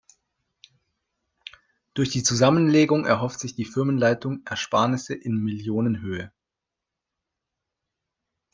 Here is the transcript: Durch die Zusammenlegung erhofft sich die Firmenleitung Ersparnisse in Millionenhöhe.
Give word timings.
Durch 1.93 2.09
die 2.09 2.23
Zusammenlegung 2.23 3.05
erhofft 3.05 3.39
sich 3.39 3.53
die 3.53 3.65
Firmenleitung 3.65 4.41
Ersparnisse 4.47 5.13
in 5.13 5.35
Millionenhöhe. 5.35 6.31